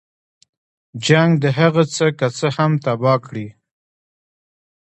جنګ 1.05 1.31
د 1.43 1.45
هغه 1.59 1.83
څه 1.95 2.05
که 2.17 2.27
څه 2.37 2.47
هم 2.57 2.71
تباه 2.85 3.17
کړي. 3.25 3.47